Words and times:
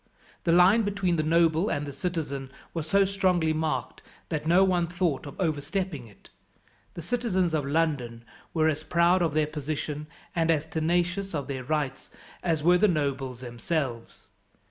The 0.45 0.51
line 0.51 0.81
between 0.81 1.17
the 1.17 1.21
noble 1.21 1.69
and 1.69 1.85
the 1.85 1.93
citizen 1.93 2.49
was 2.73 2.89
so 2.89 3.05
strongly 3.05 3.53
marked 3.53 4.01
that 4.29 4.47
no 4.47 4.63
one 4.63 4.87
thought 4.87 5.27
of 5.27 5.39
overstepping 5.39 6.07
it. 6.07 6.27
The 6.95 7.03
citizens 7.03 7.53
of 7.53 7.65
London 7.67 8.25
were 8.51 8.67
as 8.67 8.81
proud 8.81 9.21
of 9.21 9.35
their 9.35 9.45
position 9.45 10.07
and 10.35 10.49
as 10.49 10.67
tenacious 10.67 11.35
of 11.35 11.47
their 11.47 11.63
rights 11.63 12.09
as 12.41 12.63
were 12.63 12.79
the 12.79 12.87
nobles 12.87 13.41
themselves. 13.41 14.25